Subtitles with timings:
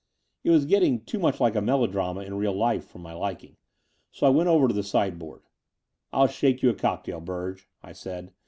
[0.43, 3.57] It was getting too much like a melodrama in real life for my liking:
[4.11, 5.43] so I went over to the sideboard.
[6.11, 8.33] '*I11 shake you a cocktail, Surge," I said.